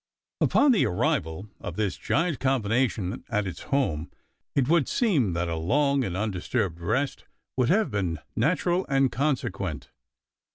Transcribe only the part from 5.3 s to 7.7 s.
that a long and undisturbed rest would